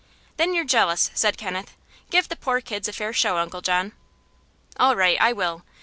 "Then 0.37 0.55
you're 0.55 0.65
jealous," 0.65 1.11
said 1.13 1.37
Kenneth. 1.37 1.75
"Give 2.09 2.27
the 2.27 2.35
poor 2.35 2.59
kids 2.59 2.87
a 2.87 2.91
fair 2.91 3.13
show, 3.13 3.37
Uncle 3.37 3.61
John." 3.61 3.91
"All 4.79 4.95
right, 4.95 5.21
I 5.21 5.31
will. 5.31 5.63